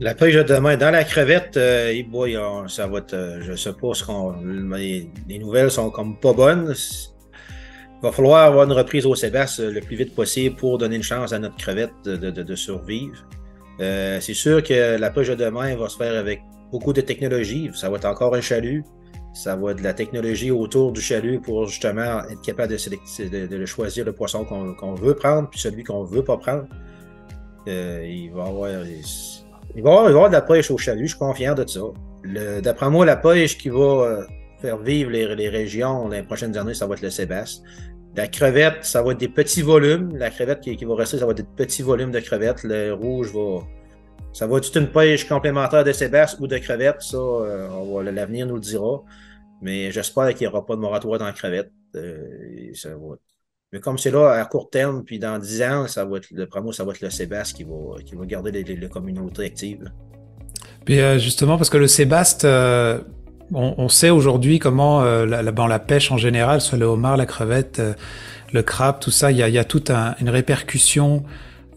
[0.01, 2.37] La pêche de demain, dans la crevette, euh, boy,
[2.67, 4.33] ça va être, je sais pas, ce qu'on,
[4.75, 6.73] les, les, nouvelles sont comme pas bonnes.
[6.75, 11.03] Il va falloir avoir une reprise au Sébastien le plus vite possible pour donner une
[11.03, 13.25] chance à notre crevette de survivre.
[13.79, 17.69] Euh, c'est sûr que la pêche de demain va se faire avec beaucoup de technologie.
[17.73, 18.83] Ça va être encore un chalut.
[19.33, 24.05] Ça va être de la technologie autour du chalut pour justement être capable de, choisir
[24.05, 26.65] le poisson qu'on veut prendre, puis celui qu'on veut pas prendre.
[27.67, 28.69] Euh, il, va avoir,
[29.75, 31.81] il, va avoir, avoir de la pêche au chalut, je suis confiant de ça.
[32.61, 34.23] D'après moi, la pêche qui va euh,
[34.61, 37.61] faire vivre les, les, régions les prochaines années, ça va être le Sébastien.
[38.15, 40.15] La crevette, ça va être des petits volumes.
[40.15, 42.63] La crevette qui, va rester, ça va être des petits volumes de crevettes.
[42.63, 43.65] Le rouge va,
[44.31, 47.01] ça va être une pêche complémentaire de Sébastien ou de crevettes?
[47.01, 49.03] Ça, euh, l'avenir nous le dira.
[49.61, 51.71] Mais j'espère qu'il n'y aura pas de moratoire dans la crevette.
[51.95, 53.15] Euh,
[53.71, 56.45] mais comme c'est là à court terme, puis dans 10 ans, ça va être le
[56.47, 59.91] promo, ça va être le Sébastien qui va, qui va garder les, communautés actives.
[60.85, 63.03] Puis euh, justement, parce que le Sébastien,
[63.53, 67.81] on, sait aujourd'hui comment la, la, pêche en général, soit le homard, la crevette,
[68.51, 71.23] le crabe, tout ça, il y a, y a toute une répercussion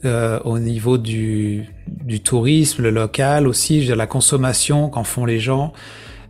[0.04, 5.40] euh, au niveau du, du, tourisme, le local aussi, de la consommation qu'en font les
[5.40, 5.72] gens.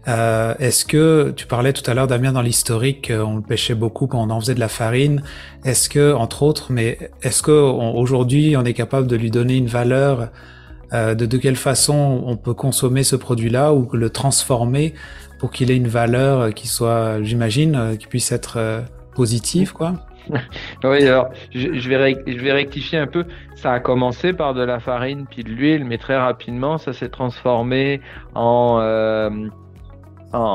[0.07, 4.07] Euh, Est-ce que tu parlais tout à l'heure Damien dans l'historique, on le pêchait beaucoup
[4.07, 5.23] quand on en faisait de la farine.
[5.67, 9.67] Est-ce que entre autres, mais est-ce que aujourd'hui on est capable de lui donner une
[9.67, 10.31] valeur
[10.95, 14.95] euh, de, de quelle façon on peut consommer ce produit-là ou le transformer
[15.39, 18.81] pour qu'il ait une valeur qui soit, j'imagine, euh, qui puisse être euh,
[19.15, 19.95] positive, quoi.
[20.85, 23.25] oui, alors je, vais je vais rectifier un peu.
[23.55, 27.09] Ça a commencé par de la farine puis de l'huile, mais très rapidement, ça s'est
[27.09, 28.03] transformé
[28.35, 28.79] en,
[30.35, 30.49] euh,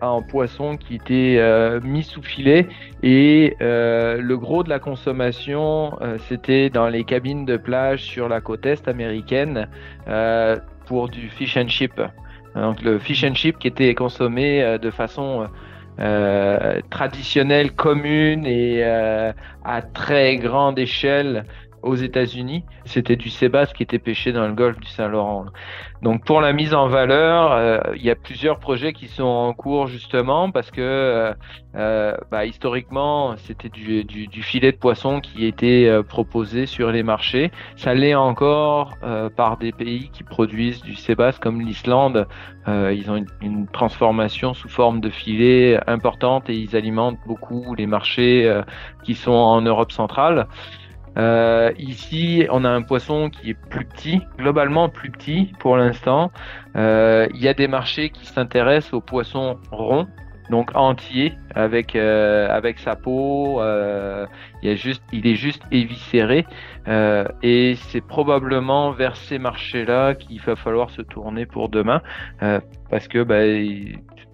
[0.00, 2.66] en, poisson qui était euh, mis sous filet.
[3.04, 5.96] Et euh, le gros de la consommation,
[6.28, 9.68] c'était dans les cabines de plage sur la côte est américaine
[10.86, 12.00] pour du fish and chip.
[12.56, 15.46] Donc le fish and chip qui était consommé de façon
[15.98, 19.32] euh, traditionnelle, commune et euh,
[19.64, 21.44] à très grande échelle
[21.82, 22.64] aux États-Unis.
[22.84, 25.46] C'était du sébasse qui était pêché dans le golfe du Saint-Laurent.
[26.02, 29.52] Donc pour la mise en valeur, euh, il y a plusieurs projets qui sont en
[29.54, 31.32] cours justement parce que euh,
[31.74, 36.92] euh bah, historiquement c'était du, du, du, filet de poisson qui était euh, proposé sur
[36.92, 37.50] les marchés.
[37.76, 38.94] Ça l'est encore
[39.36, 42.26] par des pays qui produisent du sébasse comme l'Islande.
[42.66, 47.86] ils ont une, une, transformation sous forme de filet importante et ils alimentent beaucoup les
[47.86, 48.62] marchés
[49.02, 50.46] qui sont en Europe centrale.
[51.16, 56.30] Euh, ici, on a un poisson qui est plus petit, globalement plus petit pour l'instant.
[56.76, 60.06] Euh, il y a des marchés qui s'intéressent aux poissons ronds,
[60.50, 63.60] donc entier avec euh, avec sa peau.
[63.60, 64.26] Euh,
[64.62, 66.46] il, y a juste, il est juste éviscéré
[66.88, 72.02] euh, et c'est probablement vers ces marchés-là qu'il va falloir se tourner pour demain
[72.90, 73.42] parce que bah,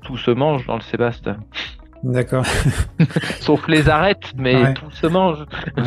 [0.02, 1.38] tout se mange dans le Sébastien.
[2.02, 2.44] D'accord.
[3.40, 5.44] Sauf les arêtes, mais tout se mange.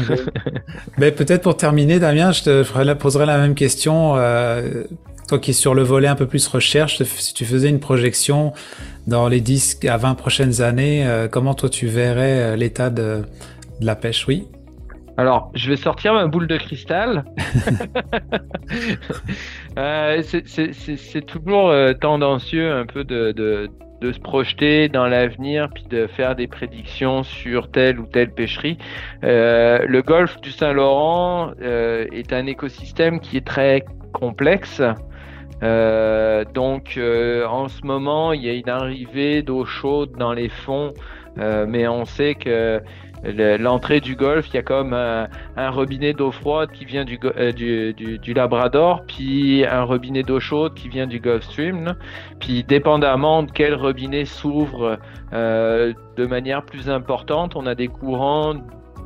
[0.98, 4.16] mais peut-être pour terminer, Damien, je te poserai la même question.
[4.16, 4.86] Euh,
[5.28, 8.54] toi qui es sur le volet un peu plus recherche, si tu faisais une projection
[9.08, 13.24] dans les 10 à 20 prochaines années, euh, comment toi tu verrais euh, l'état de,
[13.82, 14.28] de, la pêche?
[14.28, 14.48] Oui
[15.18, 17.24] alors, je vais sortir ma boule de cristal.
[19.78, 23.70] euh, c'est toujours euh, tendancieux un peu de, de,
[24.02, 28.78] de se projeter dans l'avenir puis de faire des prédictions sur telle ou telle pêcherie.
[29.24, 34.82] Euh, le golfe du Saint-Laurent euh, est un écosystème qui est très complexe.
[35.64, 40.94] Euh, donc en ce moment, il y a une arrivée d'eau chaude dans les fonds,
[41.38, 42.82] mais on sait que
[43.60, 45.28] l'entrée du golfe, il y a comme un,
[45.70, 51.08] robinet d'eau froide qui vient euh, du, Labrador, puis un robinet d'eau chaude qui vient
[51.08, 51.96] du Gulf Stream.
[52.40, 55.00] Puis dépendamment de quel robinet s'ouvre
[55.34, 58.56] euh, de manière plus importante, on a des courants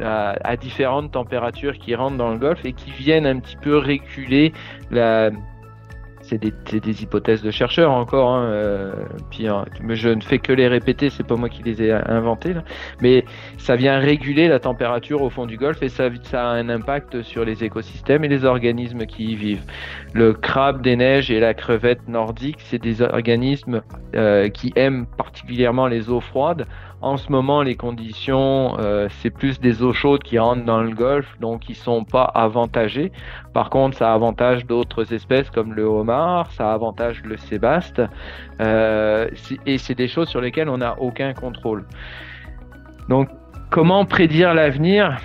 [0.02, 3.78] à, à, différentes températures qui rentrent dans le golfe et qui viennent un petit peu
[3.78, 4.54] réguler
[4.92, 5.32] la,
[6.30, 8.30] c'est des, hypothèses de chercheurs encore.
[8.30, 8.94] Hein, euh,
[9.32, 12.54] puis, hein, je ne fais que les répéter, c'est pas moi qui les ai inventées.
[13.02, 13.26] Mais
[13.58, 17.46] ça vient réguler la température au fond du golfe et ça, a un impact sur
[17.46, 19.64] les écosystèmes et les organismes qui y vivent.
[20.14, 23.82] Le crabe des neiges et la crevette nordique, c'est des organismes
[24.16, 26.68] euh, qui aiment particulièrement les eaux froides.
[27.02, 30.92] En ce moment, les conditions, euh, c'est plus des eaux chaudes qui rentrent dans le
[30.92, 33.14] golfe, donc ils sont pas avantagés.
[33.54, 38.02] Par contre, ça avantage d'autres espèces comme le homard, ça avantage le sébaste,
[38.60, 39.30] euh,
[39.66, 41.86] et c'est des choses sur lesquelles on n'a aucun contrôle.
[43.08, 43.30] Donc,
[43.70, 45.18] comment prédire l'avenir?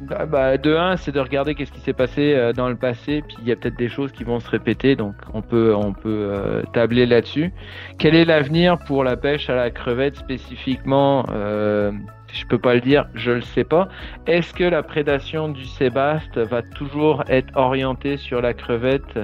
[0.00, 3.22] Bah, bah, de un, c'est de regarder qu'est-ce qui s'est passé euh, dans le passé,
[3.26, 5.92] puis il y a peut-être des choses qui vont se répéter, donc on peut on
[5.92, 7.52] peut euh, tabler là-dessus.
[7.98, 11.92] Quel est l'avenir pour la pêche à la crevette spécifiquement euh,
[12.32, 13.88] je peux pas le dire, je le sais pas.
[14.26, 19.18] Est-ce que la prédation du sébaste va toujours être orientée sur la crevette?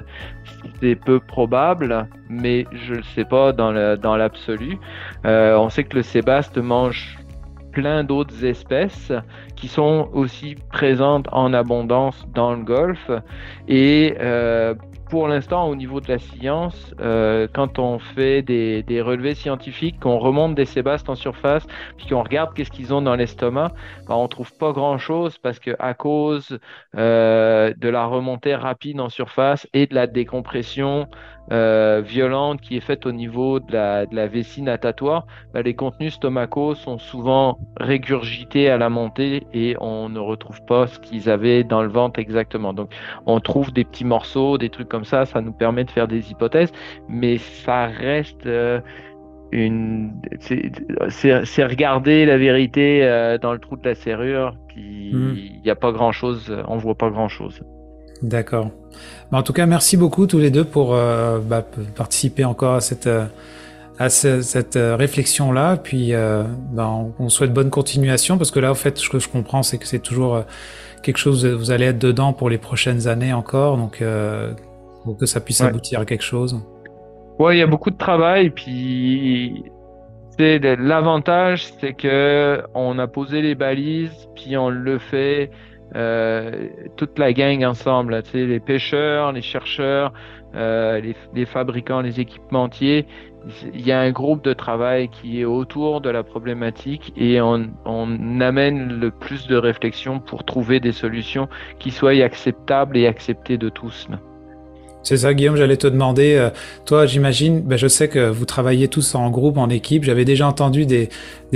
[0.80, 4.78] C'est peu probable, mais je le sais pas dans l'absolu.
[5.26, 7.18] Euh, on sait que le sébaste mange
[7.74, 9.12] plein d'autres espèces
[9.56, 13.10] qui sont aussi présentes en abondance dans le golfe.
[13.68, 14.74] Et euh,
[15.10, 20.18] pour l'instant, au niveau de la science, euh, quand on fait des, relevés scientifiques, qu'on
[20.18, 21.66] remonte des sébastes en surface,
[21.96, 23.72] puis qu'on regarde qu'est-ce qu'ils ont dans l'estomac,
[24.08, 26.58] ben, on trouve pas grand-chose parce que à cause
[26.96, 31.06] euh, de la remontée rapide en surface et de la décompression
[31.52, 35.74] euh, violente qui est faite au niveau de la, de la vessie natatoire, bah, les
[35.74, 41.28] contenus stomacaux sont souvent régurgités à la montée et on ne retrouve pas ce qu'ils
[41.28, 42.72] avaient dans le ventre exactement.
[42.72, 42.90] Donc
[43.26, 46.30] on trouve des petits morceaux, des trucs comme ça, ça nous permet de faire des
[46.30, 46.72] hypothèses,
[47.08, 48.46] mais ça reste...
[48.46, 48.80] Euh,
[49.52, 50.20] une
[51.10, 55.36] c'est regarder la vérité euh, dans le trou de la serrure puis mmh.
[55.36, 57.62] il n'y a pas grand chose on voit pas grand chose
[58.24, 58.70] D'accord.
[59.32, 61.62] en tout cas, merci beaucoup tous les deux pour euh, bah,
[61.94, 63.26] participer encore à cette, euh,
[63.98, 65.76] à cette euh, réflexion-là.
[65.76, 66.12] Puis,
[66.72, 69.76] bah, on, souhaite bonne continuation parce que là, en fait, ce que je comprends, c'est
[69.76, 70.42] que c'est toujours
[71.02, 74.02] quelque chose, vous allez être dedans pour les prochaines années encore, donc
[75.04, 76.58] pour que ça puisse aboutir à quelque chose.
[77.38, 79.64] Ouais, il y a beaucoup de travail, puis
[80.38, 85.50] l'avantage, c'est que on a posé les balises, puis on le fait
[85.94, 90.12] euh, toute la gang ensemble, tu sais, les pêcheurs, les chercheurs,
[90.54, 93.06] euh, les, les, fabricants, les équipementiers.
[93.74, 97.70] Il y a un groupe de travail qui est autour de la problématique et on,
[97.84, 103.58] on amène le plus de réflexion pour trouver des solutions qui soient acceptables et acceptées
[103.58, 104.08] de tous.
[105.04, 106.48] C'est ça, Guillaume, j'allais te demander, euh,
[106.86, 110.02] toi, j'imagine, ben, je sais que vous travaillez tous en groupe, en équipe.
[110.02, 111.10] J'avais déjà entendu des,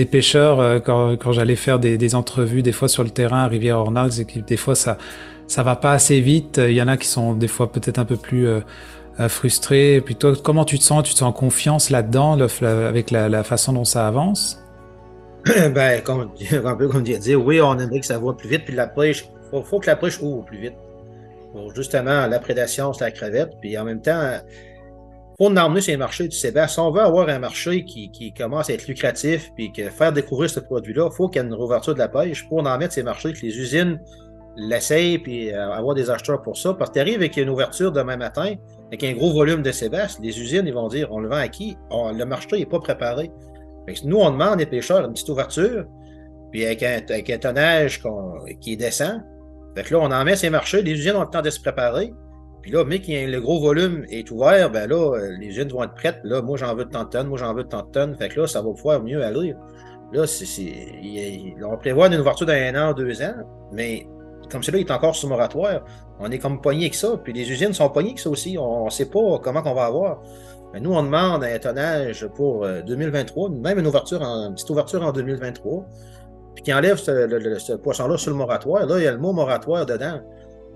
[0.04, 4.26] pêcheurs euh, quand, j'allais faire des, entrevues, des fois sur le terrain à Rivière-Ornals, et
[4.42, 4.98] des fois ça
[5.56, 6.60] va pas assez vite.
[6.62, 8.60] Il y en a qui sont des fois peut-être un peu plus euh,
[9.28, 9.94] frustrés.
[9.94, 11.02] Et puis toi, comment tu te sens?
[11.04, 14.62] Tu te sens confiance là-dedans, avec la, façon dont ça avance?
[15.74, 16.28] Ben, comme,
[16.64, 17.04] un peu comme
[17.38, 19.96] oui, on aimerait que ça va plus vite, puis la pêche, faut, faut que la
[19.96, 20.74] pêche ouvre plus vite
[21.52, 23.52] pour justement la prédation sur la crevette.
[23.60, 24.38] Puis en même temps,
[25.38, 28.34] pour nous emmener sur les marchés du Sébastien, si on veut avoir un marché qui,
[28.36, 31.48] commence à être lucratif puis que faire découvrir ce produit-là, il faut qu'il y ait
[31.48, 34.00] une rouverture de la pêche pour en mettre ces marchés, que les usines
[34.56, 36.74] l'essayent puis euh, avoir des acheteurs pour ça.
[36.74, 38.54] Parce que tu arrives avec une ouverture demain matin,
[38.88, 41.48] avec un gros volume de Sébastien, les usines ils vont dire on le vend à
[41.48, 41.76] qui?
[41.90, 43.30] Le marché n'est pas préparé.
[44.04, 45.84] nous, on demande, les pêcheurs, une petite ouverture,
[46.50, 48.02] puis avec un, avec un tonnage
[48.60, 49.20] qui est décent,
[49.78, 51.60] fait que là, on en met ces marchés, les usines ont le temps de se
[51.60, 52.12] préparer.
[52.62, 55.84] Puis là, mais que le gros volume est ouvert, ben là, euh, les usines vont
[55.84, 56.18] être prêtes.
[56.24, 58.16] Là, moi, j'en veux tant de tonnes, moi, j'en veux tant de tonnes.
[58.16, 59.54] Fait que là, ça va pouvoir mieux aller.
[60.12, 63.34] Là, c'est, on prévoit une ouverture d'un an, deux ans,
[63.72, 64.04] mais
[64.50, 65.84] comme c'est là, il est encore sous moratoire.
[66.18, 67.16] On est comme pogné que ça.
[67.22, 68.58] Puis les usines sont pognées que ça aussi.
[68.58, 70.22] On ne sait pas comment on va avoir.
[70.72, 75.04] Mais nous, on demande un tonnage pour 2023, euh, même une ouverture, une petite ouverture
[75.04, 75.86] en 2023
[76.58, 79.86] puis qui enlève ce, poisson-là sur le moratoire, là, il y a le mot moratoire
[79.86, 80.20] dedans.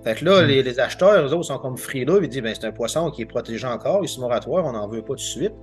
[0.05, 0.47] Fait que là, hmm.
[0.47, 3.27] les, acheteurs, eux autres, sont comme frileux, ils disent ben, c'est un poisson qui est
[3.27, 5.55] protégé encore, il est moratoire, on n'en veut pas tout de suite.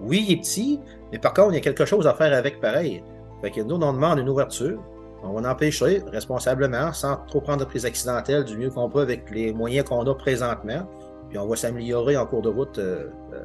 [0.00, 0.80] Oui, il est petit,
[1.12, 3.04] mais par contre, il y a quelque chose à faire avec pareil.
[3.42, 4.80] Fait que nous, on demande une ouverture.
[5.22, 9.30] On va empêcher responsablement, sans trop prendre de prise accidentelle, du mieux qu'on peut avec
[9.30, 10.88] les moyens qu'on a présentement.
[11.28, 13.42] Puis on va s'améliorer en cours de route euh, euh,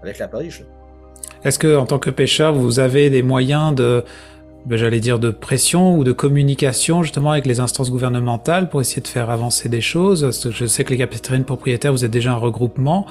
[0.00, 0.62] avec la pêche.
[1.42, 4.04] Est-ce que, en tant que pêcheur, vous avez des moyens de
[4.68, 9.08] j'allais dire, de pression ou de communication justement avec les instances gouvernementales pour essayer de
[9.08, 10.30] faire avancer des choses.
[10.50, 13.06] Je sais que les capitaines propriétaires, vous êtes déjà un regroupement.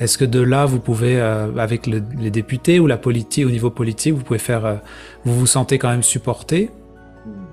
[0.00, 3.70] Est-ce que de là, vous pouvez, euh, avec les députés ou la politique, au niveau
[3.70, 4.74] politique, vous pouvez faire, euh,
[5.24, 6.70] vous vous sentez quand même supporté?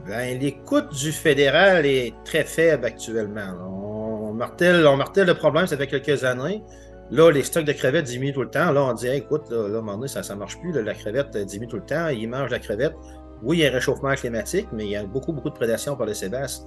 [0.07, 3.53] Ben, l'écoute du fédéral est très faible actuellement.
[3.61, 6.63] On martèle, on martèle le problème, ça fait quelques années.
[7.11, 8.71] Là, les stocks de crevettes diminuent tout le temps.
[8.71, 10.71] Là, on dit, écoute, là, là, à un moment donné, ça ne marche plus.
[10.71, 12.07] la crevette diminue tout le temps.
[12.07, 12.95] Ils mangent la crevette.
[13.43, 15.95] Oui, il y a un réchauffement climatique, mais il y a beaucoup, beaucoup de prédation
[15.95, 16.65] par le sébastien.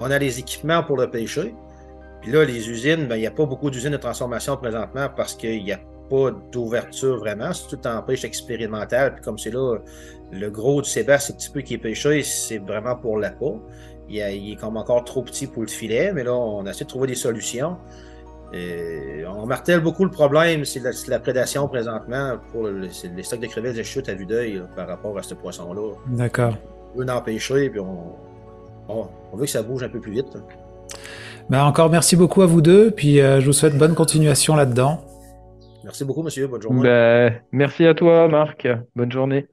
[0.00, 1.54] On a les équipements pour le pêcher.
[2.20, 5.34] Puis là, les usines, ben, il n'y a pas beaucoup d'usines de transformation présentement parce
[5.34, 7.52] qu'il n'y a pas d'ouverture vraiment.
[7.52, 9.14] C'est tout en pêche expérimentale.
[9.14, 9.78] Puis comme c'est là,
[10.30, 13.30] le gros du sébastien, c'est un petit peu qui est pêché, c'est vraiment pour la
[13.30, 13.62] peau.
[14.08, 16.88] Il, il, est comme encore trop petit pour le filet, mais là, on essaie de
[16.88, 17.76] trouver des solutions.
[18.52, 23.76] Et on martèle beaucoup le problème, c'est la, prédation présentement pour les stocks de crevettes
[23.76, 25.94] de chute à vue d'œil par rapport à ce poisson-là.
[26.08, 26.54] D'accord.
[26.94, 28.14] On veut l'empêcher, puis on,
[28.88, 30.36] on, veut que ça bouge un peu plus vite.
[31.48, 35.02] Ben encore merci beaucoup à vous deux, puis euh, je vous souhaite bonne continuation là-dedans.
[35.84, 36.46] Merci beaucoup, monsieur.
[36.46, 36.82] Bonne journée.
[36.82, 38.68] Ben, merci à toi, Marc.
[38.94, 39.48] Bonne journée.